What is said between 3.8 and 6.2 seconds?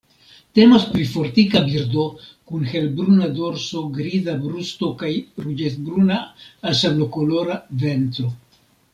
griza brusto kaj ruĝecbruna